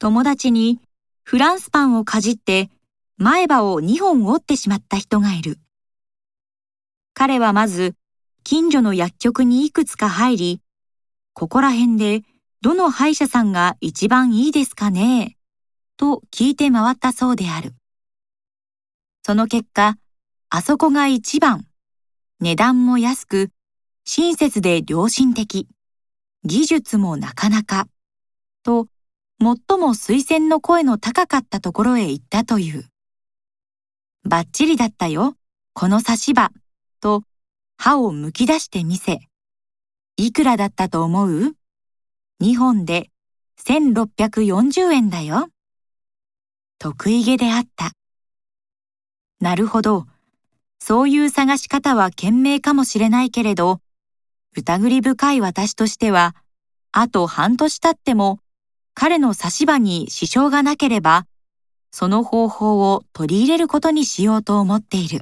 [0.00, 0.80] 友達に
[1.24, 2.70] フランスパンをかじって
[3.16, 5.58] 前歯を2本折ってしまった人がいる。
[7.14, 7.96] 彼はまず
[8.44, 10.62] 近所の薬局にいくつか入り、
[11.32, 12.22] ここら辺で
[12.60, 15.36] どの歯医者さんが一番いいですかね
[15.96, 17.74] と聞いて回ったそうである。
[19.24, 19.96] その結果、
[20.48, 21.66] あそこが一番、
[22.40, 23.50] 値段も安く、
[24.04, 25.66] 親切で良心的、
[26.44, 27.88] 技術もなかなか、
[28.62, 28.86] と、
[29.40, 29.48] 最
[29.78, 32.84] も推薦の声の高かったところへ行ったという。
[34.24, 35.36] バッチリだったよ、
[35.74, 36.50] この差し歯、
[37.00, 37.22] と、
[37.76, 39.20] 歯をむき出してみせ、
[40.16, 41.56] いくらだったと思う
[42.42, 43.10] ？2本で
[43.64, 45.48] 1640円だよ。
[46.80, 47.92] 得意げであった。
[49.40, 50.06] なるほど。
[50.80, 53.80] そういう探し方は賢明かもしれないけれど、
[54.56, 56.34] 疑り深い私としては、
[56.90, 58.40] あと半年経っても、
[59.00, 61.24] 彼の差し歯に支障がなければ、
[61.92, 65.20] その方法を取り入れることにしようと思っている。